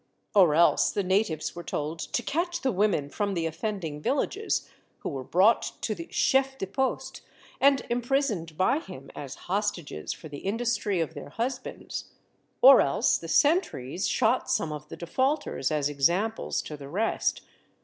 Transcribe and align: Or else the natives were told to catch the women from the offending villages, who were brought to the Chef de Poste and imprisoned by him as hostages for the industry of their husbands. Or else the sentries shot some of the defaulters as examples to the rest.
Or 0.33 0.55
else 0.55 0.89
the 0.91 1.03
natives 1.03 1.55
were 1.55 1.63
told 1.63 1.99
to 1.99 2.23
catch 2.23 2.61
the 2.61 2.71
women 2.71 3.07
from 3.07 3.35
the 3.35 3.45
offending 3.45 4.01
villages, 4.01 4.67
who 5.01 5.09
were 5.09 5.23
brought 5.23 5.73
to 5.81 5.93
the 5.93 6.07
Chef 6.09 6.57
de 6.57 6.65
Poste 6.65 7.21
and 7.59 7.85
imprisoned 7.87 8.57
by 8.57 8.79
him 8.79 9.11
as 9.15 9.35
hostages 9.45 10.11
for 10.11 10.27
the 10.27 10.39
industry 10.39 11.01
of 11.01 11.13
their 11.13 11.29
husbands. 11.29 12.05
Or 12.63 12.81
else 12.81 13.19
the 13.19 13.27
sentries 13.27 14.07
shot 14.07 14.49
some 14.49 14.71
of 14.71 14.89
the 14.89 14.97
defaulters 14.97 15.69
as 15.69 15.87
examples 15.87 16.63
to 16.63 16.75
the 16.75 16.89
rest. 16.89 17.41